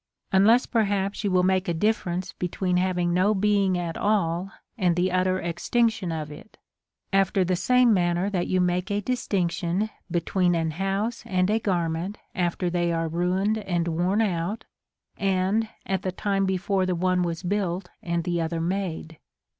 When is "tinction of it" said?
5.69-6.57